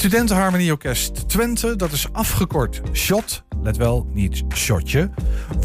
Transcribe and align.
Studentenharmonieorkest 0.00 1.28
Twente, 1.28 1.76
dat 1.76 1.92
is 1.92 2.12
afgekort 2.12 2.80
SHOT, 2.92 3.44
let 3.62 3.76
wel, 3.76 4.06
niet 4.12 4.42
shotje, 4.54 5.10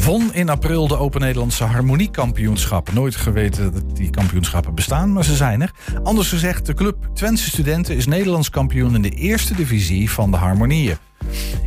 won 0.04 0.34
in 0.34 0.48
april 0.48 0.88
de 0.88 0.96
Open 0.96 1.20
Nederlandse 1.20 1.64
Harmoniekampioenschappen. 1.64 2.94
Nooit 2.94 3.16
geweten 3.16 3.72
dat 3.72 3.96
die 3.96 4.10
kampioenschappen 4.10 4.74
bestaan, 4.74 5.12
maar 5.12 5.24
ze 5.24 5.34
zijn 5.34 5.62
er. 5.62 5.70
Anders 6.02 6.28
gezegd, 6.28 6.66
de 6.66 6.74
club 6.74 7.08
Twentse 7.14 7.50
Studenten 7.50 7.96
is 7.96 8.06
Nederlands 8.06 8.50
kampioen 8.50 8.94
in 8.94 9.02
de 9.02 9.10
eerste 9.10 9.54
divisie 9.54 10.10
van 10.10 10.30
de 10.30 10.36
harmonieën. 10.36 10.96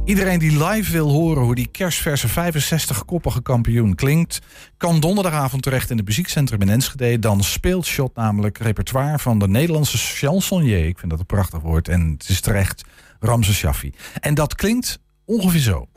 Iedereen 0.10 0.40
die 0.40 0.66
live 0.68 0.92
wil 0.92 1.10
horen 1.10 1.44
hoe 1.44 1.56
die 1.56 1.68
kerstverse 1.68 2.28
65-koppige 2.28 3.42
kampioen 3.42 3.96
klinkt, 3.96 4.40
kan 4.78 5.00
donderdagavond 5.00 5.62
terecht 5.62 5.90
in 5.90 5.98
het 5.98 6.06
muziekcentrum 6.06 6.62
in 6.62 6.70
Enschede. 6.70 7.20
Dan 7.20 7.44
speelt 7.44 7.86
Shot 7.86 8.16
namelijk 8.16 8.58
repertoire 8.58 9.20
van 9.20 9.40
de 9.40 9.48
Nederlandse 9.48 9.98
chansonnier. 9.98 10.86
Ik 10.86 11.00
vind 11.00 11.12
dat 11.12 11.20
een 11.20 11.26
prachtig 11.26 11.60
woord 11.60 11.88
en 11.88 12.16
het 12.18 12.30
is 12.30 12.42
terecht 12.42 12.84
Ramse 13.20 13.54
Shaffi. 13.54 13.94
En 14.20 14.34
dat 14.34 14.56
klinkt 14.56 15.00
ongeveer 15.26 15.62
zo. 15.62 15.88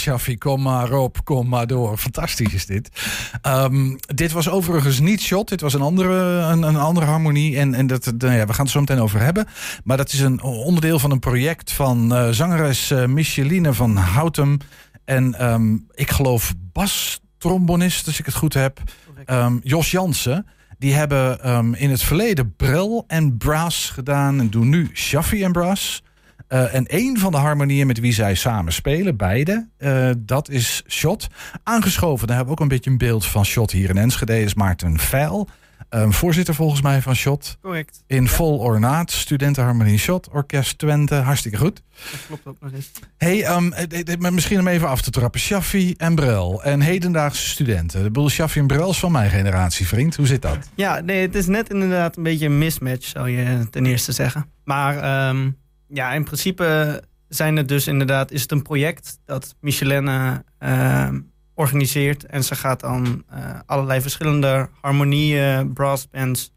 Shaffi, 0.00 0.38
kom 0.38 0.62
maar 0.62 0.92
op, 0.92 1.24
kom 1.24 1.48
maar 1.48 1.66
door. 1.66 1.96
Fantastisch 1.96 2.54
is 2.54 2.66
dit. 2.66 2.88
Ehm, 3.42 3.96
dit 4.14 4.32
was 4.32 4.48
overigens 4.48 5.00
niet 5.00 5.20
Shot. 5.20 5.48
Dit 5.48 5.60
was 5.60 5.74
een 5.74 5.80
andere, 5.80 6.14
een, 6.40 6.62
een 6.62 6.76
andere 6.76 7.06
harmonie. 7.06 7.58
En, 7.58 7.74
en 7.74 7.86
dat, 7.86 8.12
nou 8.18 8.34
ja, 8.34 8.46
we 8.46 8.52
gaan 8.52 8.64
het 8.64 8.72
zo 8.72 8.80
meteen 8.80 9.00
over 9.00 9.20
hebben. 9.20 9.46
Maar 9.84 9.96
dat 9.96 10.12
is 10.12 10.20
een 10.20 10.42
onderdeel 10.42 10.98
van 10.98 11.10
een 11.10 11.18
project 11.18 11.72
van 11.72 12.14
eh, 12.14 12.28
zangeres 12.30 12.90
eh, 12.90 13.06
Micheline 13.06 13.72
van 13.72 13.96
Houtem. 13.96 14.58
En 15.04 15.34
ehm, 15.34 15.74
ik 15.94 16.10
geloof 16.10 16.54
bas-trombonist, 16.72 18.06
als 18.06 18.18
ik 18.18 18.26
het 18.26 18.34
goed 18.34 18.54
heb. 18.54 18.82
Ehm, 19.24 19.58
Jos 19.62 19.90
Jansen. 19.90 20.46
Die 20.78 20.94
hebben 20.94 21.74
in 21.74 21.90
het 21.90 22.02
verleden 22.02 22.54
Brel 22.56 23.04
en 23.06 23.36
Brass 23.36 23.90
gedaan. 23.90 24.40
En 24.40 24.50
doen 24.50 24.68
nu 24.68 24.90
Shaffi 24.92 25.44
en 25.44 25.52
Brass. 25.52 26.02
Eh, 26.50 26.74
en 26.74 26.84
een 26.86 27.18
van 27.18 27.32
de 27.32 27.38
harmonieën 27.38 27.86
met 27.86 28.00
wie 28.00 28.12
zij 28.12 28.34
samen 28.34 28.72
spelen, 28.72 29.16
beide, 29.16 29.68
eh, 29.76 30.10
dat 30.18 30.48
is 30.48 30.82
Shot. 30.88 31.26
Aangeschoven, 31.62 32.26
daar 32.26 32.36
hebben 32.36 32.54
we 32.54 32.60
ook 32.60 32.66
een 32.68 32.74
beetje 32.76 32.90
een 32.90 32.98
beeld 32.98 33.26
van 33.26 33.44
Shot 33.44 33.70
hier 33.70 33.88
in 33.90 33.98
Enschede, 33.98 34.42
is 34.42 34.54
Maarten 34.54 34.98
Veil. 34.98 35.48
eh, 35.88 36.10
voorzitter 36.10 36.54
volgens 36.54 36.82
mij 36.82 37.02
van 37.02 37.14
Shot. 37.14 37.58
Correct. 37.62 38.02
In 38.06 38.28
vol 38.28 38.58
ornaat, 38.58 39.10
studentenharmonie 39.10 39.98
Shot, 39.98 40.28
orkest 40.28 40.78
Twente, 40.78 41.14
hartstikke 41.14 41.58
goed. 41.58 41.82
Dat 42.10 42.20
klopt 42.26 42.46
ook 42.46 42.56
nog 42.60 42.72
eens. 42.72 42.90
Hey, 43.16 43.44
ehm, 43.44 43.72
eh, 43.72 44.14
eh, 44.14 44.32
misschien 44.32 44.58
om 44.60 44.68
even 44.68 44.88
af 44.88 45.02
te 45.02 45.10
trappen. 45.10 45.40
Shaffi 45.40 45.94
en 45.96 46.14
Brel 46.14 46.62
en 46.62 46.80
hedendaagse 46.80 47.48
studenten. 47.48 48.02
De 48.02 48.10
boel 48.10 48.28
Shaffi 48.28 48.60
en 48.60 48.66
Brel 48.66 48.90
is 48.90 48.98
van 48.98 49.12
mijn 49.12 49.30
generatie, 49.30 49.86
vriend. 49.86 50.16
Hoe 50.16 50.26
zit 50.26 50.42
dat? 50.42 50.58
Ja, 50.74 51.00
nee, 51.00 51.22
het 51.22 51.34
is 51.34 51.46
net 51.46 51.70
inderdaad 51.70 52.16
een 52.16 52.22
beetje 52.22 52.46
een 52.46 52.58
mismatch, 52.58 53.06
zou 53.06 53.28
je 53.30 53.66
ten 53.70 53.86
eerste 53.86 54.12
zeggen. 54.12 54.46
Maar 54.64 54.98
ehm, 54.98 55.50
ja, 55.92 56.12
in 56.12 56.24
principe 56.24 57.02
zijn 57.28 57.56
het 57.56 57.68
dus 57.68 57.86
inderdaad, 57.86 58.30
is 58.30 58.42
het 58.42 58.52
een 58.52 58.62
project 58.62 59.18
dat 59.24 59.54
Michelin 59.60 60.08
ehm, 60.58 61.20
organiseert. 61.54 62.26
En 62.26 62.44
ze 62.44 62.54
gaat 62.54 62.80
dan 62.80 63.24
eh, 63.28 63.58
allerlei 63.66 64.00
verschillende 64.00 64.68
harmonieën, 64.80 65.72
brassbands, 65.72 66.52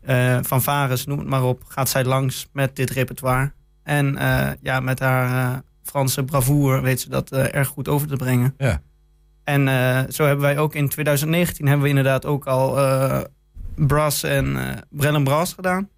eh 0.00 0.38
fanfares, 0.42 1.06
noem 1.06 1.18
het 1.18 1.28
maar 1.28 1.42
op, 1.44 1.62
gaat 1.68 1.88
zij 1.88 2.04
langs 2.04 2.48
met 2.52 2.76
dit 2.76 2.90
repertoire. 2.90 3.52
En 3.82 4.16
eh, 4.16 4.50
ja, 4.60 4.80
met 4.80 4.98
haar 4.98 5.52
eh, 5.52 5.58
Franse 5.82 6.24
bravoure 6.24 6.80
weet 6.80 7.00
ze 7.00 7.08
dat 7.08 7.32
eh, 7.32 7.54
erg 7.54 7.68
goed 7.68 7.88
over 7.88 8.08
te 8.08 8.16
brengen. 8.16 8.54
Ja. 8.58 8.82
En 9.44 9.68
eh, 9.68 10.00
zo 10.08 10.24
hebben 10.24 10.44
wij 10.44 10.58
ook 10.58 10.74
in 10.74 10.88
2019 10.88 11.66
hebben 11.66 11.82
we 11.82 11.88
inderdaad 11.88 12.26
ook 12.26 12.46
al 12.46 12.78
eh, 12.78 13.20
Brass 13.74 14.22
en 14.22 14.56
eh 14.56 14.76
Brel 14.90 15.14
en 15.14 15.24
Brass 15.24 15.52
gedaan. 15.52 15.88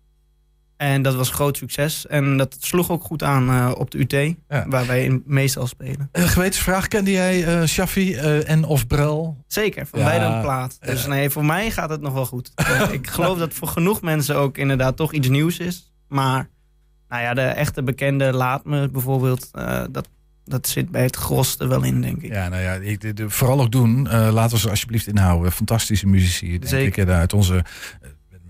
En 0.76 1.02
dat 1.02 1.14
was 1.14 1.30
groot 1.30 1.56
succes. 1.56 2.06
En 2.06 2.36
dat 2.36 2.56
sloeg 2.60 2.90
ook 2.90 3.02
goed 3.04 3.22
aan 3.22 3.48
eh, 3.50 3.72
op 3.78 3.90
de 3.90 3.98
UT, 3.98 4.34
Ja. 4.48 4.68
waar 4.68 4.86
wij 4.86 5.04
in 5.04 5.22
meestal 5.26 5.66
spelen. 5.66 6.08
Uh, 6.12 6.24
gewetensvraag, 6.24 6.88
kende 6.88 7.10
jij 7.10 7.44
eh 7.44 7.64
Shaffi 7.66 8.14
en 8.16 8.64
of 8.64 8.86
Brel? 8.86 9.44
Zeker, 9.46 9.86
van 9.86 9.98
Ja, 9.98 10.04
beide 10.04 10.24
een 10.24 10.40
plaat. 10.40 10.76
Dus 10.80 11.06
nee, 11.06 11.30
voor 11.30 11.44
mij 11.44 11.70
gaat 11.70 11.90
het 11.90 12.00
nog 12.00 12.12
wel 12.12 12.26
goed. 12.26 12.52
Ik 12.92 13.06
geloof 13.06 13.38
dat 13.38 13.52
voor 13.54 13.68
genoeg 13.68 14.02
mensen 14.02 14.36
ook 14.36 14.58
inderdaad 14.58 14.96
toch 14.96 15.12
iets 15.12 15.28
nieuws 15.28 15.58
is. 15.58 15.92
Maar 16.08 16.48
nou 17.08 17.22
ja, 17.22 17.34
de 17.34 17.40
echte 17.42 17.82
bekende 17.82 18.32
Laat 18.32 18.64
Me 18.64 18.88
bijvoorbeeld, 18.88 19.48
dat, 19.90 20.08
dat 20.44 20.66
zit 20.68 20.90
bij 20.90 21.02
het 21.02 21.16
gros 21.16 21.58
er 21.58 21.68
wel 21.68 21.82
in, 21.82 22.00
denk 22.00 22.22
ik. 22.22 22.32
Ja, 22.32 22.48
nou 22.48 22.62
ja, 22.62 22.72
ik, 22.72 23.00
de- 23.00 23.12
de- 23.12 23.30
vooral 23.30 23.60
ook 23.60 23.72
doen. 23.72 24.02
Laten 24.08 24.54
we 24.56 24.58
ze 24.62 24.70
alsjeblieft 24.70 25.06
inhouden. 25.06 25.52
Fantastische 25.52 26.06
muzici, 26.06 26.48
denk 26.50 26.66
Zeker. 26.66 27.02
ik. 27.08 27.14
Uit 27.14 27.32
onze 27.32 27.64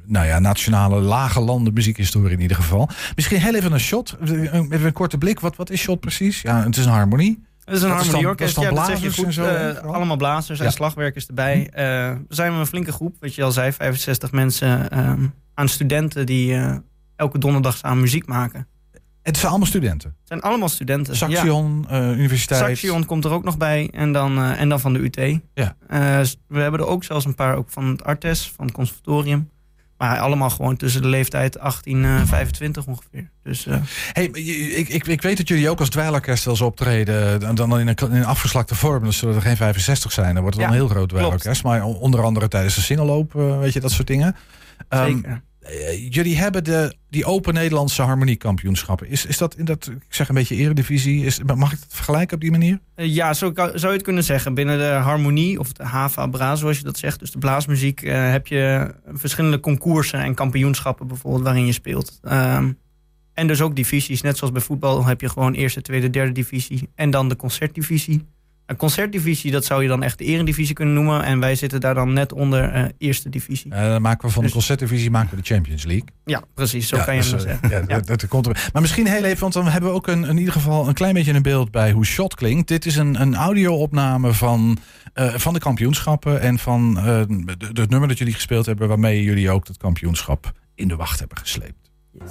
nou 0.06 0.26
ja, 0.26 0.38
nationale 0.38 1.00
lage 1.00 1.40
landen 1.40 1.72
muziekhistorie 1.72 2.30
in 2.36 2.40
ieder 2.40 2.56
geval. 2.56 2.88
Misschien 3.14 3.40
heel 3.40 3.54
even 3.54 3.72
een 3.72 3.80
shot. 3.80 4.16
Eh, 4.20 4.30
Even 4.54 4.84
een 4.84 4.92
korte 4.92 5.18
blik. 5.18 5.40
Wat, 5.40 5.56
wat 5.56 5.70
is 5.70 5.80
shot 5.80 6.00
precies? 6.00 6.42
Ja, 6.42 6.62
het 6.64 6.76
is 6.76 6.84
een 6.84 6.90
harmonie. 6.92 7.42
Het 7.64 7.74
is 7.76 7.82
een 7.82 7.90
harmonieorkest. 7.90 8.60
ja, 8.60 8.70
dat 8.70 8.86
zeg 8.86 9.00
je 9.00 9.00
blazers 9.00 9.16
goed. 9.16 9.24
en 9.26 9.32
zo, 9.32 9.44
Eh, 9.44 9.74
vooral? 9.74 9.94
allemaal 9.94 10.16
blazers 10.16 10.58
en 10.58 10.64
Ja. 10.64 10.70
slagwerkers 10.70 11.26
erbij. 11.26 11.68
Eh, 11.72 11.84
we 12.28 12.34
zijn 12.34 12.52
een 12.52 12.66
flinke 12.66 12.92
groep, 12.92 13.16
wat 13.20 13.34
je 13.34 13.42
al 13.42 13.52
zei. 13.52 13.72
65 13.72 14.32
mensen 14.32 14.90
ehm, 14.90 15.26
aan 15.54 15.68
studenten 15.68 16.26
die 16.26 16.54
eh, 16.54 16.76
elke 17.16 17.38
donderdag 17.38 17.76
samen 17.76 18.00
muziek 18.00 18.26
maken. 18.26 18.66
Het 19.22 19.36
zijn 19.36 19.48
allemaal 19.50 19.68
studenten. 19.68 20.08
Het 20.08 20.28
zijn 20.28 20.40
allemaal 20.40 20.68
studenten. 20.68 21.16
Saxion, 21.16 21.86
eh, 21.88 22.10
universiteit. 22.10 22.60
Saxion 22.60 23.04
komt 23.06 23.24
er 23.24 23.30
ook 23.30 23.44
nog 23.44 23.56
bij. 23.56 23.88
En 23.92 24.12
dan, 24.12 24.38
eh, 24.38 24.60
en 24.60 24.68
dan 24.68 24.80
van 24.80 24.92
de 24.92 24.98
UT. 24.98 25.40
Ja. 25.54 25.76
Eh, 25.88 25.98
we 26.48 26.60
hebben 26.60 26.80
er 26.80 26.86
ook 26.86 27.04
zelfs 27.04 27.24
een 27.24 27.34
paar 27.34 27.56
ook 27.56 27.70
van 27.70 27.84
het 27.86 28.04
Artes, 28.04 28.52
van 28.56 28.64
het 28.66 28.74
conservatorium. 28.74 29.50
Maar 30.04 30.18
allemaal 30.18 30.50
gewoon 30.50 30.76
tussen 30.76 31.02
de 31.02 31.08
leeftijd 31.08 31.58
18 31.58 32.04
en 32.04 32.26
25 32.26 32.86
ongeveer. 32.86 33.30
Dus 33.42 33.66
eh, 33.66 33.76
Hey, 34.12 34.24
ik, 34.24 34.88
ik, 34.88 35.06
ik 35.06 35.22
weet 35.22 35.36
dat 35.36 35.48
jullie 35.48 35.70
ook 35.70 35.80
als 35.80 35.88
dweilorkest 35.88 36.44
wel 36.44 36.54
eens 36.54 36.62
optreden. 36.62 37.40
Dan, 37.40 37.54
dan 37.54 37.78
in, 37.78 37.88
een, 37.88 37.96
in 37.96 38.12
een 38.12 38.24
afgeslakte 38.24 38.74
vorm. 38.74 39.04
Dus 39.04 39.18
zullen 39.18 39.34
er 39.34 39.42
geen 39.42 39.56
65 39.56 40.12
zijn. 40.12 40.34
Dan 40.34 40.42
wordt 40.42 40.56
het 40.56 40.64
Ja, 40.66 40.70
wel 40.70 40.80
een 40.80 40.86
heel 40.86 40.94
groot 40.96 41.08
dweilorkest. 41.08 41.62
Maar 41.62 41.84
onder 41.84 42.22
andere 42.22 42.48
tijdens 42.48 42.74
de 42.74 42.80
singelloop, 42.80 43.34
eh, 43.36 43.58
weet 43.58 43.72
je, 43.72 43.80
dat 43.80 43.90
soort 43.90 44.06
dingen. 44.06 44.36
Ehm, 44.88 45.14
zeker. 45.14 45.42
Eh, 45.64 46.12
jullie 46.12 46.36
hebben 46.36 46.64
de, 46.64 46.94
die 47.10 47.24
Open 47.24 47.54
Nederlandse 47.54 48.02
Harmoniekampioenschappen. 48.02 49.08
Is, 49.08 49.26
is 49.26 49.38
dat 49.38 49.56
in 49.56 49.64
dat, 49.64 49.86
ik 49.86 50.14
zeg 50.14 50.28
een 50.28 50.34
beetje 50.34 50.54
eredivisie, 50.54 51.24
is, 51.24 51.40
mag 51.56 51.72
ik 51.72 51.80
dat 51.80 51.94
vergelijken 51.94 52.34
op 52.34 52.40
die 52.40 52.50
manier? 52.50 52.80
Eh, 52.94 53.14
Ja, 53.14 53.34
zo 53.34 53.52
zou 53.54 53.86
je 53.86 53.86
het 53.86 54.02
kunnen 54.02 54.24
zeggen. 54.24 54.54
Binnen 54.54 54.78
de 54.78 54.84
harmonie, 54.84 55.58
of 55.58 55.72
de 55.72 55.84
HVA 55.84 56.26
Bra, 56.26 56.56
zoals 56.56 56.78
je 56.78 56.84
dat 56.84 56.98
zegt, 56.98 57.18
dus 57.18 57.30
de 57.30 57.38
blaasmuziek, 57.38 58.02
eh, 58.02 58.30
heb 58.30 58.46
je 58.46 58.94
verschillende 59.12 59.60
concoursen 59.60 60.20
en 60.20 60.34
kampioenschappen 60.34 61.06
bijvoorbeeld 61.06 61.44
waarin 61.44 61.66
je 61.66 61.72
speelt. 61.72 62.18
Ehm, 62.22 62.72
en 63.34 63.46
dus 63.46 63.60
ook 63.60 63.76
divisies. 63.76 64.22
Net 64.22 64.36
zoals 64.36 64.52
bij 64.52 64.62
voetbal 64.62 65.04
heb 65.04 65.20
je 65.20 65.28
gewoon 65.28 65.52
eerste, 65.52 65.82
tweede, 65.82 66.10
derde 66.10 66.32
divisie 66.32 66.88
en 66.94 67.10
dan 67.10 67.28
de 67.28 67.36
concertdivisie. 67.36 68.26
Een 68.66 68.76
concertdivisie, 68.76 69.50
dat 69.50 69.64
zou 69.64 69.82
je 69.82 69.88
dan 69.88 70.02
echt 70.02 70.18
de 70.18 70.24
eredivisie 70.24 70.74
kunnen 70.74 70.94
noemen. 70.94 71.22
En 71.24 71.40
wij 71.40 71.54
zitten 71.54 71.80
daar 71.80 71.94
dan 71.94 72.12
net 72.12 72.32
onder 72.32 72.70
eh, 72.72 72.84
eerste 72.98 73.28
divisie. 73.28 73.70
Eh, 73.72 73.88
dan 73.88 74.02
maken 74.02 74.26
we 74.28 74.32
van 74.34 74.42
Dus- 74.42 74.50
de 74.52 74.58
concertdivisie 74.58 75.10
maken 75.10 75.30
we 75.30 75.36
de 75.36 75.54
Champions 75.54 75.84
League. 75.84 76.08
Ja, 76.24 76.42
precies. 76.54 76.88
Zo 76.88 76.96
Ja, 76.96 77.04
kan 77.04 77.14
je 77.14 77.20
dus, 77.20 77.30
hem 77.30 77.38
eh, 77.40 77.46
zeggen. 77.46 77.68
ja, 77.68 77.78
Ja. 77.78 78.00
Dat, 78.00 78.06
dat 78.20 78.28
komt 78.28 78.46
er. 78.46 78.68
Maar 78.72 78.82
misschien 78.82 79.06
heel 79.06 79.24
even, 79.24 79.40
want 79.40 79.52
dan 79.52 79.66
hebben 79.68 79.90
we 79.90 79.96
ook 79.96 80.06
een, 80.06 80.24
in 80.24 80.36
ieder 80.38 80.52
geval 80.52 80.88
een 80.88 80.94
klein 80.94 81.14
beetje 81.14 81.32
een 81.32 81.42
beeld 81.42 81.70
bij 81.70 81.92
hoe 81.92 82.04
shot 82.06 82.34
klinkt. 82.34 82.68
Dit 82.68 82.86
is 82.86 82.96
een, 82.96 83.20
een 83.20 83.34
audio-opname 83.34 84.32
van, 84.32 84.78
eh, 85.12 85.34
van 85.34 85.52
de 85.52 85.58
kampioenschappen 85.60 86.40
en 86.40 86.58
van 86.58 86.98
eh, 86.98 87.04
het 87.74 87.90
nummer 87.90 88.08
dat 88.08 88.18
jullie 88.18 88.34
gespeeld 88.34 88.66
hebben, 88.66 88.88
waarmee 88.88 89.22
jullie 89.22 89.50
ook 89.50 89.66
dat 89.66 89.76
kampioenschap 89.76 90.52
in 90.74 90.88
de 90.88 90.96
wacht 90.96 91.18
hebben 91.18 91.38
gesleept. 91.38 91.90
Ja, 92.12 92.24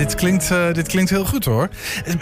dit 0.00 0.14
klinkt, 0.14 0.50
eh, 0.50 0.72
dit 0.72 0.88
klinkt 0.88 1.10
heel 1.10 1.24
goed 1.24 1.44
hoor. 1.44 1.68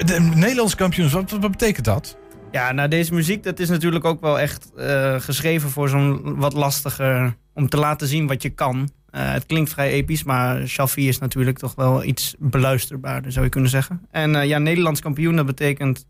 De 0.04 0.20
Nederlandse 0.34 0.76
kampioens, 0.76 1.12
wat, 1.12 1.30
wat 1.30 1.50
betekent 1.50 1.84
dat? 1.84 2.16
Ja, 2.50 2.72
nou 2.72 2.88
deze 2.88 3.14
muziek 3.14 3.42
dat 3.42 3.58
is 3.58 3.68
natuurlijk 3.68 4.04
ook 4.04 4.20
wel 4.20 4.38
echt 4.38 4.70
eh, 4.76 5.20
geschreven 5.20 5.70
voor 5.70 5.88
zo'n 5.88 6.36
wat 6.36 6.52
lastiger 6.52 7.36
om 7.54 7.68
te 7.68 7.76
laten 7.76 8.08
zien 8.08 8.26
wat 8.26 8.42
je 8.42 8.48
kan. 8.48 8.90
Eh, 9.10 9.32
het 9.32 9.46
klinkt 9.46 9.70
vrij 9.70 9.90
episch, 9.90 10.22
maar 10.22 10.66
Shaffi 10.66 11.08
is 11.08 11.18
natuurlijk 11.18 11.58
toch 11.58 11.74
wel 11.74 12.04
iets 12.04 12.34
beluisterbaarder, 12.38 13.32
zou 13.32 13.44
je 13.44 13.50
kunnen 13.50 13.70
zeggen. 13.70 14.06
En 14.10 14.46
ja, 14.46 14.58
Nederlands 14.58 15.00
kampioen, 15.00 15.36
dat 15.36 15.46
betekent 15.46 16.06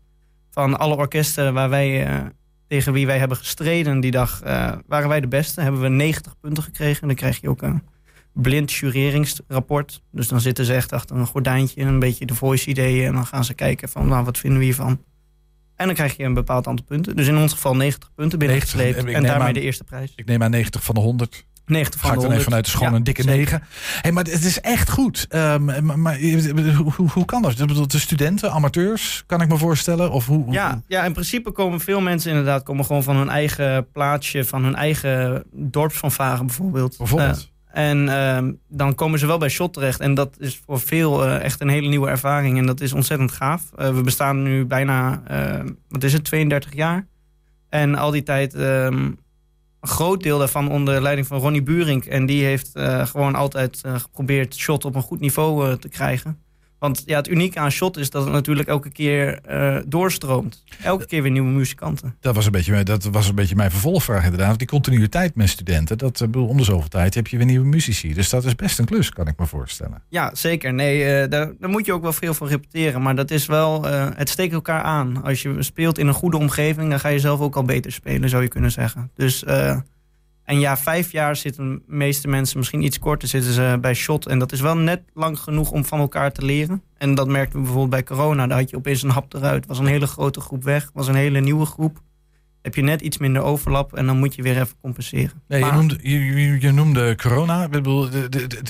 van 0.51 0.79
alle 0.79 0.95
orkesten 0.95 1.53
waar 1.53 1.69
wij, 1.69 2.07
tegen 2.67 2.93
wie 2.93 3.05
wij 3.05 3.17
hebben 3.17 3.37
gestreden 3.37 3.99
die 3.99 4.11
dag, 4.11 4.39
waren 4.87 5.09
wij 5.09 5.21
de 5.21 5.27
beste. 5.27 5.61
Hebben 5.61 5.81
we 5.81 5.87
90 5.87 6.35
punten 6.39 6.63
gekregen. 6.63 7.01
En 7.01 7.07
dan 7.07 7.17
krijg 7.17 7.41
je 7.41 7.49
ook 7.49 7.61
een 7.61 7.83
blind 8.33 8.71
jureringsrapport. 8.73 10.01
Dus 10.11 10.27
dan 10.27 10.41
zitten 10.41 10.65
ze 10.65 10.73
echt 10.73 10.93
achter 10.93 11.15
een 11.15 11.25
gordijntje 11.27 11.81
en 11.81 11.87
een 11.87 11.99
beetje 11.99 12.25
de 12.25 12.35
voice 12.35 12.69
ideeën. 12.69 13.07
En 13.07 13.13
dan 13.13 13.25
gaan 13.25 13.45
ze 13.45 13.53
kijken 13.53 13.89
van, 13.89 14.07
nou, 14.07 14.25
wat 14.25 14.37
vinden 14.37 14.59
we 14.59 14.65
hiervan? 14.65 15.03
En 15.75 15.85
dan 15.85 15.95
krijg 15.95 16.17
je 16.17 16.23
een 16.23 16.33
bepaald 16.33 16.67
aantal 16.67 16.85
punten. 16.85 17.15
Dus 17.15 17.27
in 17.27 17.37
ons 17.37 17.53
geval 17.53 17.75
90 17.75 18.11
punten 18.15 18.39
90, 18.39 18.75
binnengesleept. 18.75 19.15
en 19.17 19.23
daarmee 19.23 19.47
aan- 19.47 19.53
de 19.53 19.61
eerste 19.61 19.83
prijs. 19.83 20.13
Ik 20.15 20.25
neem 20.25 20.43
aan 20.43 20.51
90 20.51 20.83
van 20.83 20.95
de 20.95 21.01
100. 21.01 21.47
90 21.65 21.99
van 21.99 22.09
Ga 22.09 22.15
ik 22.15 22.21
de 22.21 22.27
dan 22.27 22.37
even 22.37 22.43
100. 22.43 22.43
vanuit 22.43 22.65
de 22.65 22.71
schoon 22.71 22.89
Ja, 22.89 22.95
een 22.95 23.03
dikke 23.03 23.21
zeker. 23.21 23.37
9. 23.37 24.01
Hey, 24.01 24.11
maar 24.11 24.23
het 24.23 24.43
is 24.45 24.61
echt 24.61 24.89
goed. 24.89 25.25
Ehm, 25.29 25.85
maar 25.85 25.99
maar 25.99 26.19
hoe, 26.95 27.09
hoe, 27.13 27.25
kan 27.25 27.41
dat? 27.41 27.57
De 27.91 27.99
studenten, 27.99 28.51
amateurs, 28.51 29.23
kan 29.25 29.41
ik 29.41 29.47
me 29.47 29.57
voorstellen? 29.57 30.11
Of 30.11 30.25
hoe, 30.25 30.43
hoe- 30.43 30.53
Ja, 30.53 30.81
ja, 30.87 31.03
in 31.03 31.13
principe 31.13 31.51
komen 31.51 31.79
veel 31.79 32.01
mensen 32.01 32.29
inderdaad 32.29 32.63
komen 32.63 32.85
gewoon 32.85 33.03
van 33.03 33.15
hun 33.15 33.29
eigen 33.29 33.91
plaatsje, 33.91 34.45
van 34.45 34.63
hun 34.63 34.75
eigen 34.75 35.43
dorpsfanfare 35.53 36.45
bijvoorbeeld. 36.45 36.97
bijvoorbeeld? 36.97 37.37
Eh, 37.37 37.43
en 37.71 38.09
ehm, 38.09 38.51
dan 38.67 38.95
komen 38.95 39.19
ze 39.19 39.25
wel 39.25 39.37
bij 39.37 39.49
Shot 39.49 39.73
terecht. 39.73 39.99
En 39.99 40.13
dat 40.13 40.35
is 40.39 40.61
voor 40.65 40.79
veel 40.79 41.25
eh, 41.25 41.43
echt 41.43 41.61
een 41.61 41.69
hele 41.69 41.87
nieuwe 41.87 42.09
ervaring. 42.09 42.57
En 42.57 42.65
dat 42.65 42.81
is 42.81 42.93
ontzettend 42.93 43.31
gaaf. 43.31 43.63
Eh, 43.75 43.93
we 43.95 44.01
bestaan 44.01 44.43
nu 44.43 44.65
bijna, 44.65 45.21
eh, 45.27 45.65
wat 45.89 46.03
is 46.03 46.13
het, 46.13 46.23
32 46.23 46.73
jaar. 46.73 47.07
En 47.69 47.95
al 47.95 48.11
die 48.11 48.23
tijd 48.23 48.53
ehm, 48.53 48.93
een 48.93 49.17
groot 49.81 50.23
deel 50.23 50.37
daarvan 50.37 50.71
onder 50.71 51.01
leiding 51.01 51.27
van 51.27 51.39
Ronnie 51.39 51.63
Burink. 51.63 52.05
En 52.05 52.25
die 52.25 52.43
heeft 52.43 52.75
eh, 52.75 53.05
gewoon 53.05 53.35
altijd 53.35 53.81
geprobeerd 53.85 54.55
Shot 54.55 54.85
op 54.85 54.95
een 54.95 55.01
goed 55.01 55.19
niveau 55.19 55.77
te 55.77 55.89
krijgen. 55.89 56.37
Want 56.79 57.03
ja, 57.05 57.17
het 57.17 57.27
unieke 57.27 57.59
aan 57.59 57.71
Shot 57.71 57.97
is 57.97 58.09
dat 58.09 58.23
het 58.23 58.33
natuurlijk 58.33 58.67
elke 58.67 58.91
keer 58.91 59.39
eh, 59.41 59.77
doorstroomt. 59.87 60.63
Elke 60.83 61.05
keer 61.05 61.21
weer 61.21 61.31
nieuwe 61.31 61.49
muzikanten. 61.49 62.15
Dat 62.19 62.35
was, 62.35 62.45
een 62.45 62.51
beetje, 62.51 62.83
dat 62.83 63.03
was 63.03 63.29
een 63.29 63.35
beetje 63.35 63.55
mijn 63.55 63.71
vervolgvraag 63.71 64.23
inderdaad. 64.23 64.57
Die 64.57 64.67
continuïteit 64.67 65.35
met 65.35 65.49
studenten. 65.49 65.97
Dat, 65.97 66.21
eh, 66.21 66.27
bedoel, 66.27 66.47
om 66.47 66.57
de 66.57 66.63
zoveel 66.63 66.89
tijd 66.89 67.15
heb 67.15 67.27
je 67.27 67.37
weer 67.37 67.45
nieuwe 67.45 67.67
muzici. 67.67 68.13
Dus 68.13 68.29
dat 68.29 68.45
is 68.45 68.55
best 68.55 68.79
een 68.79 68.85
klus, 68.85 69.09
kan 69.09 69.27
ik 69.27 69.39
me 69.39 69.45
voorstellen. 69.45 70.01
Ja, 70.09 70.29
zeker. 70.33 70.73
Nee, 70.73 71.03
eh, 71.03 71.29
daar, 71.29 71.51
daar 71.59 71.69
moet 71.69 71.85
je 71.85 71.93
ook 71.93 72.01
wel 72.01 72.13
veel 72.13 72.33
van 72.33 72.47
repeteren. 72.47 73.01
Maar 73.01 73.15
dat 73.15 73.31
is 73.31 73.45
wel, 73.45 73.83
het 73.85 74.29
steekt 74.29 74.53
elkaar 74.53 74.81
aan. 74.81 75.23
Als 75.23 75.41
je 75.41 75.63
speelt 75.63 75.97
in 75.97 76.07
een 76.07 76.13
goede 76.13 76.37
omgeving, 76.37 76.89
dan 76.89 76.99
ga 76.99 77.09
je 77.09 77.19
zelf 77.19 77.39
ook 77.39 77.55
al 77.55 77.63
beter 77.63 77.91
spelen, 77.91 78.29
zou 78.29 78.43
je 78.43 78.47
kunnen 78.47 78.71
zeggen. 78.71 79.11
Dus, 79.15 79.43
en 80.49 80.59
ja, 80.59 80.77
vijf 80.77 81.11
jaar 81.11 81.35
zitten 81.35 81.69
de 81.69 81.81
meeste 81.95 82.27
mensen, 82.27 82.57
misschien 82.57 82.83
iets 82.83 82.99
korter, 82.99 83.27
zitten 83.27 83.53
ze 83.53 83.77
bij 83.81 83.93
Shot. 83.93 84.25
En 84.27 84.39
dat 84.39 84.51
is 84.51 84.61
wel 84.61 84.77
net 84.77 85.01
lang 85.13 85.39
genoeg 85.39 85.71
om 85.71 85.85
van 85.85 85.99
elkaar 85.99 86.31
te 86.31 86.45
leren. 86.45 86.81
En 86.97 87.15
dat 87.15 87.27
merkten 87.27 87.53
we 87.59 87.63
bijvoorbeeld 87.63 87.89
bij 87.89 88.03
corona. 88.03 88.47
Daar 88.47 88.57
had 88.59 88.69
je 88.69 88.75
opeens 88.77 89.03
een 89.03 89.09
hap 89.09 89.33
eruit. 89.33 89.65
was 89.65 89.79
een 89.79 89.85
hele 89.85 90.07
grote 90.07 90.39
groep 90.41 90.63
weg, 90.63 90.89
was 90.93 91.07
een 91.07 91.15
hele 91.15 91.39
nieuwe 91.39 91.65
groep. 91.65 92.01
Heb 92.61 92.75
je 92.75 92.81
net 92.81 93.01
iets 93.01 93.17
minder 93.17 93.41
overlap 93.41 93.93
en 93.95 94.05
dan 94.05 94.17
moet 94.17 94.35
je 94.35 94.41
weer 94.41 94.55
even 94.61 94.75
compenseren. 94.81 95.41
Nee, 95.47 95.65
je, 95.65 95.71
noemde, 95.71 95.97
je, 96.01 96.19
je- 96.25 96.57
je 96.61 96.71
noemde 96.71 97.15
corona. 97.15 97.63
Ik 97.63 97.69
bedoel, 97.71 98.09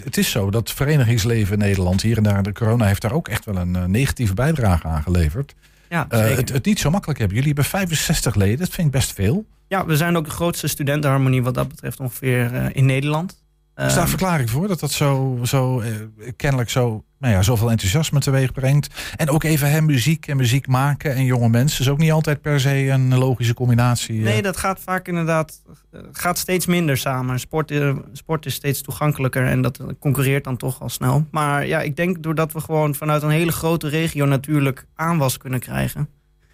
het 0.04 0.18
is 0.18 0.30
zo 0.32 0.50
dat 0.52 0.72
verenigingsleven 0.72 1.54
in 1.54 1.60
Nederland 1.60 2.02
hier 2.02 2.18
en 2.18 2.24
daar, 2.24 2.44
de 2.44 2.54
corona 2.54 2.86
heeft 2.86 3.02
daar 3.02 3.14
ook 3.14 3.28
echt 3.28 3.46
wel 3.46 3.56
een 3.58 3.76
eh, 3.76 3.84
negatieve 3.86 4.34
bijdrage 4.34 4.88
aan 4.88 5.04
geleverd. 5.04 5.56
Ja, 5.90 6.06
Eh, 6.10 6.36
het, 6.36 6.50
het 6.50 6.66
niet 6.66 6.80
zo 6.80 6.90
makkelijk 6.90 7.20
hebben. 7.20 7.38
Jullie 7.38 7.54
hebben 7.54 7.72
65 7.72 8.36
leden, 8.36 8.58
dat 8.58 8.70
vind 8.70 8.88
ik 8.88 8.94
best 8.94 9.14
veel. 9.14 9.46
Ja, 9.68 9.86
we 9.86 9.98
zijn 9.98 10.18
ook 10.18 10.26
de 10.26 10.32
grootste 10.32 10.68
studentenharmonie 10.68 11.44
wat 11.44 11.54
dat 11.54 11.68
betreft 11.68 12.00
ongeveer 12.00 12.54
eh, 12.54 12.66
in 12.74 12.86
Nederland. 12.86 13.44
Is 13.88 13.94
daar 13.94 13.98
Ehm, 13.98 14.08
verklaring 14.08 14.50
voor 14.50 14.68
dat 14.68 14.80
dat 14.80 14.92
zo, 14.92 15.40
zo 15.44 15.80
eh, 15.80 15.92
kennelijk 16.36 16.70
zo, 16.70 17.04
nou 17.20 17.34
ja, 17.34 17.42
zoveel 17.42 17.70
enthousiasme 17.72 18.20
teweeg 18.20 18.52
brengt? 18.52 18.94
En 19.16 19.30
ook 19.30 19.44
even 19.44 19.72
hè, 19.72 19.82
muziek 19.82 20.28
en 20.28 20.38
muziek 20.38 20.68
maken 20.68 21.16
en 21.16 21.26
jonge 21.26 21.50
mensen 21.50 21.82
is 21.82 21.90
ook 21.90 21.98
niet 21.98 22.12
altijd 22.12 22.42
per 22.42 22.60
se 22.60 22.88
een 22.90 23.18
logische 23.18 23.54
combinatie. 23.54 24.18
eh. 24.18 24.24
Nee, 24.24 24.42
dat 24.42 24.58
gaat 24.58 24.80
vaak 24.80 25.08
inderdaad 25.08 25.62
eh, 25.92 26.00
gaat 26.12 26.38
steeds 26.38 26.66
minder 26.66 26.98
samen. 26.98 27.40
Sport, 27.40 27.74
sport 28.14 28.46
is 28.46 28.54
steeds 28.54 28.82
toegankelijker 28.82 29.46
en 29.46 29.62
dat 29.62 29.80
concurreert 30.00 30.44
dan 30.44 30.58
toch 30.58 30.82
al 30.82 30.90
snel. 30.90 31.26
Maar 31.32 31.68
ja, 31.68 31.82
ik 31.82 31.96
denk 31.96 32.24
doordat 32.24 32.54
we 32.54 32.60
gewoon 32.62 32.96
vanuit 32.96 33.24
een 33.24 33.30
hele 33.30 33.52
grote 33.52 33.88
regio 33.88 34.26
natuurlijk 34.26 34.86
aanwas 34.96 35.38
kunnen 35.38 35.60
krijgen, 35.60 36.10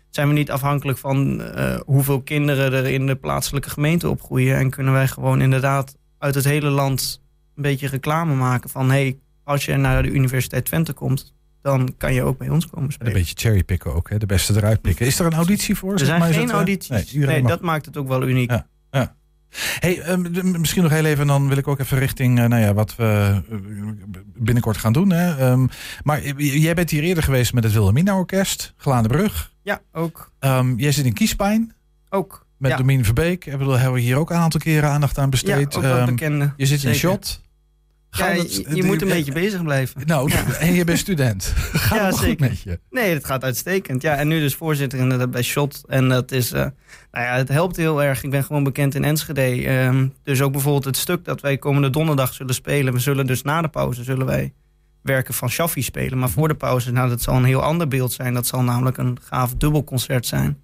zijn 0.10 0.28
we 0.28 0.34
niet 0.34 0.52
afhankelijk 0.52 0.98
van 0.98 1.42
hoeveel 1.86 2.22
kinderen 2.22 2.74
er 2.74 2.86
in 2.86 3.06
de 3.06 3.16
plaatselijke 3.16 3.70
gemeente 3.70 4.10
opgroeien. 4.10 4.58
En 4.58 4.70
kunnen 4.70 4.94
wij 4.94 5.08
gewoon 5.08 5.42
inderdaad 5.42 5.96
uit 6.26 6.36
het 6.36 6.44
hele 6.44 6.70
land 6.70 7.22
een 7.56 7.62
beetje 7.62 7.88
reclame 7.88 8.34
maken 8.36 8.70
van 8.70 8.90
hey, 8.90 9.20
als 9.44 9.66
je 9.66 9.76
naar 9.76 10.04
de 10.04 10.10
Universiteit 10.10 10.66
Twente 10.66 10.94
komt, 10.94 11.34
dan 11.62 11.94
kan 11.98 12.14
je 12.14 12.24
ook 12.24 12.38
bij 12.38 12.50
ons 12.50 12.66
komen 12.66 12.80
En 12.80 12.86
een 12.86 12.92
spelen. 12.92 13.14
beetje 13.14 13.36
cherrypicken 13.38 13.94
ook, 13.94 14.10
hè? 14.10 14.18
de 14.18 14.26
beste 14.26 14.54
eruit 14.56 14.82
pikken. 14.82 15.06
Is 15.06 15.20
er 15.20 15.26
een 15.26 15.34
auditie 15.34 15.76
voor? 15.76 15.94
Er 15.94 16.06
zijn 16.06 16.20
maar, 16.20 16.34
geen 16.34 16.50
eh, 16.50 16.56
audities. 16.56 17.14
nee, 17.14 17.44
dat 17.44 17.62
maakt 17.62 17.86
het 17.86 17.98
ook 17.98 18.08
wel 18.08 18.28
uniek. 18.28 18.52
Ja. 18.52 19.16
Hey, 19.80 20.02
ehm, 20.02 20.60
misschien 20.60 20.84
nog 20.84 20.92
heel 20.92 21.06
even, 21.06 21.22
en 21.22 21.28
dan 21.28 21.48
wil 21.48 21.58
ik 21.58 21.68
ook 21.68 21.80
even 21.80 21.98
richting 21.98 22.40
eh, 22.40 22.46
nou 22.46 22.62
ja, 22.62 22.74
wat 22.74 22.96
we 22.96 23.42
eh, 23.50 23.58
binnenkort 24.36 24.78
gaan 24.78 24.94
doen. 24.94 25.12
Hè. 25.12 25.38
Ehm, 25.38 25.68
maar 26.04 26.36
jij 26.38 26.74
bent 26.74 26.90
hier 26.90 27.04
eerder 27.04 27.24
geweest 27.24 27.54
met 27.54 27.64
het 27.64 27.74
Wilhelmina 27.74 28.18
Orkest, 28.18 28.74
Glaandenbrug. 28.78 29.54
Ja, 29.62 29.82
ook. 29.92 30.32
Ehm 30.40 30.76
jij 30.76 30.92
zit 30.92 31.06
in 31.06 31.14
Kiespijn 31.14 31.74
ook. 32.10 32.45
Met 32.58 32.72
ja. 32.72 32.78
Domien 32.78 33.06
Verbeek. 33.06 33.46
Ik 33.46 33.58
bedoel, 33.58 33.74
hebben 33.74 33.94
we 33.94 34.00
hier 34.00 34.18
ook 34.18 34.30
een 34.30 34.36
aantal 34.38 34.60
keren 34.60 34.90
aandacht 34.90 35.18
aan 35.18 35.30
besteed. 35.30 35.76
Ehm, 35.76 36.48
je 36.58 36.66
zit 36.66 36.84
in. 36.84 36.96
Shot. 36.96 37.44
Ja, 38.10 38.30
je, 38.32 38.42
het- 38.68 38.84
moet 38.84 39.02
een 39.02 39.08
eh, 39.08 39.14
beetje 39.14 39.32
bezig 39.32 39.64
blijven. 39.64 40.02
Nou, 40.08 40.32
en 40.60 40.74
je 40.74 40.84
bent 40.84 41.00
student. 41.00 41.44
Gaat 41.56 41.98
Ja, 42.00 42.06
het 42.06 42.18
goed 42.20 42.40
met 42.40 42.62
je? 42.62 42.80
Nee, 42.90 43.14
het 43.14 43.26
gaat 43.26 43.44
uitstekend. 43.44 44.02
Ja, 44.02 44.16
en 44.16 44.28
nu 44.28 44.40
dus 44.40 44.56
voorzitter 44.56 45.00
inderdaad 45.00 45.32
bij 45.32 45.42
Shot. 45.42 45.84
En 45.88 46.10
dat 46.10 46.32
is, 46.32 46.52
eh, 46.52 46.60
nou 47.12 47.26
ja, 47.26 47.36
het 47.36 47.50
helpt 47.50 47.76
heel 47.76 48.04
erg. 48.04 48.24
Ik 48.24 48.30
ben 48.30 48.44
gewoon 48.44 48.64
bekend 48.64 48.96
in 48.96 49.04
Enschede. 49.04 49.42
Ehm, 49.68 50.08
dus 50.24 50.42
ook 50.42 50.52
bijvoorbeeld 50.52 50.86
het 50.86 50.98
stuk 50.98 51.26
dat 51.26 51.42
wij 51.42 51.58
komende 51.58 51.90
donderdag 51.90 52.34
zullen 52.34 52.54
spelen. 52.54 52.94
We 52.94 53.00
zullen 53.00 53.28
dus 53.28 53.42
na 53.42 53.62
de 53.62 53.68
pauze 53.68 54.04
zullen 54.04 54.26
wij 54.26 54.54
werken 55.02 55.34
van 55.34 55.50
Shaffi 55.50 55.82
spelen. 55.82 56.18
Maar 56.20 56.30
voor 56.30 56.48
de 56.48 56.56
pauze, 56.56 56.92
nou, 56.92 57.10
dat 57.10 57.22
zal 57.22 57.36
een 57.36 57.44
heel 57.44 57.62
ander 57.62 57.88
beeld 57.88 58.12
zijn. 58.14 58.34
Dat 58.34 58.48
zal 58.48 58.62
namelijk 58.64 58.98
een 58.98 59.18
gaaf 59.22 59.54
dubbelconcert 59.56 60.26
zijn. 60.26 60.58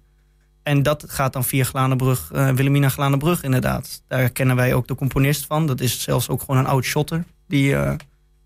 En 0.62 0.82
dat 0.82 1.04
gaat 1.08 1.32
dan 1.32 1.44
via 1.44 1.64
Glanenbrug, 1.64 2.30
eh 2.32 2.46
Wilhelmina 2.48 2.88
Glanenbrug 2.88 3.42
inderdaad. 3.42 4.02
Daar 4.08 4.30
kennen 4.30 4.56
wij 4.56 4.74
ook 4.74 4.88
de 4.88 4.94
componist 4.94 5.46
van. 5.46 5.66
Dat 5.66 5.80
is 5.80 6.02
zelfs 6.02 6.28
ook 6.28 6.40
gewoon 6.40 6.56
een 6.56 6.66
oud 6.66 6.84
shotter. 6.84 7.24
Die, 7.48 7.76
eh, 7.76 7.92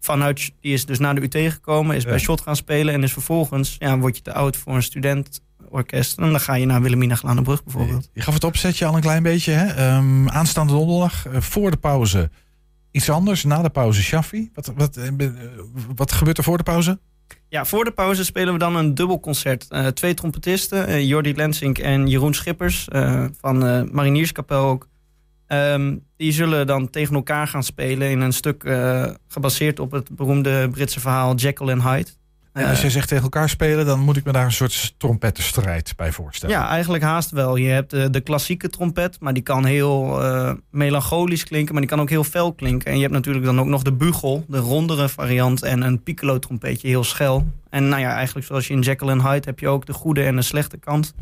vanuit, 0.00 0.52
die 0.60 0.72
is 0.72 0.86
dus 0.86 0.98
naar 0.98 1.14
de 1.14 1.20
UT 1.22 1.52
gekomen, 1.52 1.96
is 1.96 2.02
Ja. 2.02 2.08
bij 2.08 2.18
Shot 2.18 2.40
gaan 2.40 2.56
spelen. 2.56 2.94
En 2.94 3.02
is 3.02 3.12
vervolgens, 3.12 3.76
ja, 3.78 3.98
word 3.98 4.16
je 4.16 4.22
te 4.22 4.32
oud 4.32 4.56
voor 4.56 4.74
een 4.74 4.82
studentorkest. 4.82 6.18
En 6.18 6.30
dan 6.30 6.40
ga 6.40 6.54
je 6.54 6.66
naar 6.66 6.80
Wilhelmina 6.82 7.14
Glanenbrug 7.14 7.64
bijvoorbeeld. 7.64 8.10
Je 8.12 8.20
gaf 8.20 8.34
het 8.34 8.44
opzetje 8.44 8.86
al 8.86 8.94
een 8.94 9.00
klein 9.00 9.22
beetje. 9.22 9.52
Hè? 9.52 9.66
Ehm, 9.66 10.28
aanstaande 10.28 10.72
donderdag, 10.72 11.26
eh, 11.26 11.40
voor 11.40 11.70
de 11.70 11.76
pauze 11.76 12.30
iets 12.90 13.10
anders. 13.10 13.44
Na 13.44 13.62
de 13.62 13.70
pauze 13.70 14.02
Shaffi. 14.02 14.50
Wat, 14.54 14.72
wat, 14.76 14.98
wat 15.96 16.12
gebeurt 16.12 16.38
er 16.38 16.44
voor 16.44 16.56
de 16.56 16.62
pauze? 16.62 16.98
Ja, 17.48 17.64
voor 17.64 17.84
de 17.84 17.90
pauze 17.90 18.24
spelen 18.24 18.52
we 18.52 18.58
dan 18.58 18.76
een 18.76 18.94
dubbelconcert. 18.94 19.66
Eh, 19.68 19.86
twee 19.86 20.14
trompetisten, 20.14 20.86
eh, 20.86 21.08
Jordi 21.08 21.34
Lensink 21.34 21.78
en 21.78 22.06
Jeroen 22.06 22.34
Schippers 22.34 22.88
eh, 22.88 23.24
van 23.40 23.58
Marinierskapel 23.92 24.64
ook. 24.64 24.88
Ehm, 25.46 25.96
die 26.16 26.32
zullen 26.32 26.66
dan 26.66 26.90
tegen 26.90 27.14
elkaar 27.14 27.48
gaan 27.48 27.62
spelen 27.62 28.10
in 28.10 28.20
een 28.20 28.32
stuk 28.32 28.64
gebaseerd 29.28 29.78
op 29.78 29.90
het 29.90 30.16
beroemde 30.16 30.68
Britse 30.68 31.00
verhaal 31.00 31.34
Jekyll 31.34 31.70
and 31.70 31.82
Hyde. 31.82 32.10
En 32.56 32.62
Eh, 32.62 32.68
als 32.70 32.80
jij 32.80 32.90
zegt 32.90 33.08
tegen 33.08 33.22
elkaar 33.24 33.48
spelen, 33.48 33.86
dan 33.86 34.00
moet 34.00 34.16
ik 34.16 34.24
me 34.24 34.32
daar 34.32 34.44
een 34.44 34.52
soort 34.52 34.94
trompettenstrijd 34.98 35.92
bij 35.96 36.12
voorstellen. 36.12 36.54
Ja, 36.54 36.68
eigenlijk 36.68 37.04
haast 37.04 37.30
wel. 37.30 37.56
Je 37.56 37.68
hebt 37.68 37.90
de, 37.90 38.10
de 38.10 38.20
klassieke 38.20 38.68
trompet, 38.68 39.20
maar 39.20 39.32
die 39.34 39.42
kan 39.42 39.64
heel 39.64 40.22
eh, 40.22 40.52
melancholisch 40.70 41.44
klinken, 41.44 41.72
maar 41.72 41.82
die 41.82 41.90
kan 41.90 42.00
ook 42.00 42.08
heel 42.10 42.24
fel 42.24 42.52
klinken. 42.52 42.90
En 42.90 42.94
je 42.96 43.02
hebt 43.02 43.14
natuurlijk 43.14 43.44
dan 43.44 43.60
ook 43.60 43.66
nog 43.66 43.82
de 43.82 43.92
bugel, 43.92 44.44
de 44.48 44.58
rondere 44.58 45.08
variant, 45.08 45.62
en 45.62 45.82
een 45.82 46.02
piccolo 46.02 46.38
trompetje, 46.38 46.88
heel 46.88 47.04
schel. 47.04 47.46
En 47.70 47.88
nou 47.88 48.00
ja, 48.00 48.14
eigenlijk 48.14 48.46
zoals 48.46 48.66
je 48.66 48.74
in 48.74 48.80
Jekyll 48.80 49.08
and 49.10 49.22
Hyde 49.22 49.42
heb 49.46 49.58
je 49.58 49.68
ook 49.68 49.86
de 49.86 49.92
goede 49.92 50.22
en 50.24 50.36
de 50.36 50.42
slechte 50.42 50.76
kant. 50.76 51.14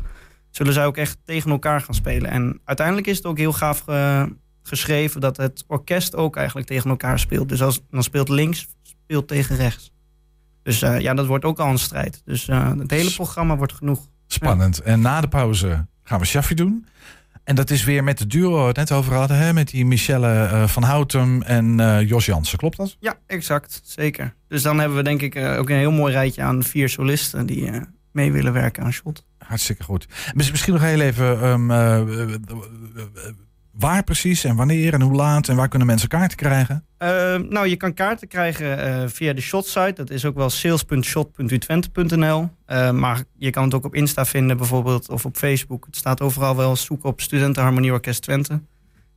Zullen 0.49 0.73
zij 0.73 0.85
ook 0.85 0.97
echt 0.97 1.17
tegen 1.25 1.51
elkaar 1.51 1.81
gaan 1.81 1.95
spelen. 1.95 2.31
En 2.31 2.59
uiteindelijk 2.65 3.07
is 3.07 3.17
het 3.17 3.25
ook 3.25 3.37
heel 3.37 3.53
gaaf 3.53 3.79
ge- 3.79 4.35
geschreven 4.63 5.21
dat 5.21 5.37
het 5.37 5.63
orkest 5.67 6.15
ook 6.15 6.35
eigenlijk 6.35 6.67
tegen 6.67 6.89
elkaar 6.89 7.19
speelt. 7.19 7.49
Dus 7.49 7.61
als, 7.61 7.81
dan 7.91 8.03
speelt 8.03 8.29
links, 8.29 8.67
speelt 8.83 9.27
tegen 9.27 9.55
rechts. 9.55 9.93
Dus 10.65 10.81
eh, 10.81 10.99
ja, 10.99 11.13
dat 11.13 11.25
wordt 11.25 11.45
ook 11.45 11.59
al 11.59 11.69
een 11.69 11.77
strijd. 11.77 12.21
Dus 12.25 12.47
eh, 12.47 12.71
het 12.77 12.91
hele 12.91 13.11
programma 13.13 13.57
wordt 13.57 13.73
genoeg. 13.73 14.07
Spannend. 14.27 14.79
En 14.81 15.01
na 15.01 15.21
de 15.21 15.27
pauze 15.27 15.85
gaan 16.03 16.19
we 16.19 16.25
Shaffi 16.25 16.55
doen. 16.55 16.85
En 17.43 17.55
dat 17.55 17.69
is 17.69 17.83
weer 17.83 18.03
met 18.03 18.17
de 18.17 18.27
duo 18.27 18.51
waar 18.51 18.61
we 18.61 18.67
het 18.67 18.75
net 18.77 18.91
over 18.91 19.13
hadden. 19.13 19.37
Hè? 19.37 19.53
Met 19.53 19.67
die 19.69 19.85
Michelle 19.85 20.43
eh, 20.43 20.67
van 20.67 20.83
Houtem 20.83 21.41
en 21.41 21.75
Jos 22.07 22.25
Jansen. 22.25 22.57
Klopt 22.57 22.77
dat? 22.77 22.97
Ja, 22.99 23.15
exact. 23.27 23.81
Zeker. 23.83 24.33
Dus 24.47 24.61
dan 24.61 24.79
hebben 24.79 24.97
we 24.97 25.03
denk 25.03 25.21
ik 25.21 25.35
ook 25.37 25.69
een 25.69 25.75
heel 25.77 25.91
mooi 25.91 26.13
rijtje 26.13 26.41
aan 26.41 26.63
vier 26.63 26.89
solisten 26.89 27.45
die 27.45 27.71
mee 28.11 28.31
willen 28.31 28.53
werken 28.53 28.83
aan 28.83 28.93
Shot. 28.93 29.25
Hartstikke 29.37 29.83
goed. 29.83 30.07
Miss- 30.33 30.51
Misschien 30.51 30.73
nog 30.73 30.81
heel 30.81 30.99
even. 31.01 31.41
ehm, 31.41 31.71
eh, 31.71 32.01
waar 33.77 34.03
precies 34.03 34.43
en 34.43 34.55
wanneer 34.55 34.93
en 34.93 35.01
hoe 35.01 35.15
laat 35.15 35.47
en 35.47 35.55
waar 35.55 35.67
kunnen 35.67 35.87
mensen 35.87 36.09
kaarten 36.09 36.37
krijgen? 36.37 36.85
Eh, 36.97 37.07
nou, 37.35 37.67
je 37.67 37.75
kan 37.75 37.93
kaarten 37.93 38.27
krijgen 38.27 38.79
eh, 38.79 39.03
via 39.07 39.33
de 39.33 39.41
Shot-site. 39.41 39.93
Dat 39.93 40.09
is 40.09 40.25
ook 40.25 40.35
wel 40.35 40.49
sales.shot.utwente.nl. 40.49 42.49
Eh, 42.65 42.91
maar 42.91 43.23
je 43.37 43.49
kan 43.49 43.63
het 43.63 43.73
ook 43.73 43.85
op 43.85 43.95
Insta 43.95 44.25
vinden 44.25 44.57
bijvoorbeeld 44.57 45.09
of 45.09 45.25
op 45.25 45.37
Facebook. 45.37 45.85
Het 45.85 45.95
staat 45.95 46.21
overal 46.21 46.55
wel. 46.55 46.75
Zoek 46.75 47.03
op 47.03 47.21
Studentenharmonie 47.21 47.91
Orkest 47.91 48.21
Twente. 48.21 48.61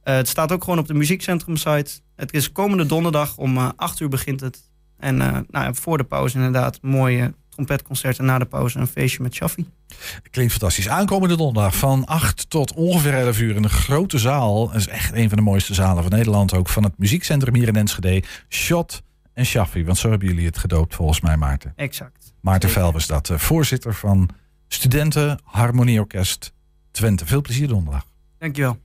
Het 0.02 0.28
staat 0.28 0.52
ook 0.52 0.64
gewoon 0.64 0.78
op 0.78 0.86
de 0.86 0.94
muziekcentrum-site. 0.94 2.00
Het 2.16 2.32
is 2.32 2.52
komende 2.52 2.86
donderdag 2.86 3.36
om 3.36 3.56
eh 3.56 3.68
8 3.76 4.00
uur 4.00 4.08
begint 4.08 4.40
het. 4.40 4.70
En 4.98 5.16
nou, 5.50 5.74
voor 5.74 5.98
de 5.98 6.04
pauze 6.04 6.36
inderdaad 6.36 6.82
mooie 6.82 7.34
trompetconcerten. 7.66 8.24
Na 8.24 8.38
de 8.38 8.44
pauze 8.44 8.78
een 8.78 8.86
feestje 8.86 9.22
met 9.22 9.34
Shaffi. 9.34 9.66
Klinkt 10.30 10.52
fantastisch. 10.52 10.88
Aankomende 10.88 11.36
donderdag 11.36 11.76
van 11.76 12.04
8 12.04 12.50
tot 12.50 12.72
ongeveer 12.74 13.14
11 13.14 13.40
uur 13.40 13.56
in 13.56 13.64
een 13.64 13.70
grote 13.70 14.18
zaal. 14.18 14.66
Dat 14.66 14.74
is 14.76 14.88
echt 14.88 15.12
een 15.14 15.28
van 15.28 15.38
de 15.38 15.44
mooiste 15.44 15.74
zalen 15.74 16.02
van 16.02 16.12
Nederland. 16.12 16.54
Ook 16.54 16.68
van 16.68 16.82
het 16.82 16.98
muziekcentrum 16.98 17.54
hier 17.54 17.68
in 17.68 17.76
Enschede. 17.76 18.22
Shot 18.48 19.02
en 19.32 19.46
Shaffi. 19.46 19.84
Want 19.84 19.98
zo 19.98 20.10
hebben 20.10 20.28
jullie 20.28 20.46
het 20.46 20.58
gedoopt 20.58 20.94
volgens 20.94 21.20
mij 21.20 21.36
Maarten. 21.36 21.72
Exact. 21.76 22.32
Maarten. 22.40 22.70
Vel 22.70 22.92
was 22.92 23.06
dat. 23.06 23.30
eh, 23.30 23.38
voorzitter 23.38 23.94
van 23.94 24.28
Studenten 24.68 25.38
Harmonieorkest 25.44 26.52
Twente. 26.90 27.26
Veel 27.26 27.40
plezier 27.40 27.68
donderdag. 27.68 28.04
Dankjewel. 28.38 28.78